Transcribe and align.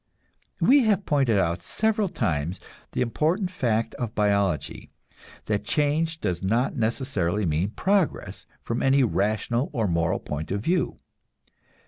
We 0.59 0.85
have 0.85 1.05
pointed 1.05 1.37
out 1.37 1.61
several 1.61 2.09
times 2.09 2.59
the 2.93 3.01
important 3.01 3.51
fact 3.51 3.93
of 3.99 4.15
biology 4.15 4.89
that 5.45 5.63
change 5.63 6.21
does 6.21 6.41
not 6.41 6.75
necessarily 6.75 7.45
mean 7.45 7.69
progress 7.69 8.47
from 8.63 8.81
any 8.81 9.03
rational 9.03 9.69
or 9.73 9.87
moral 9.87 10.17
point 10.19 10.49
of 10.51 10.61
view. 10.61 10.97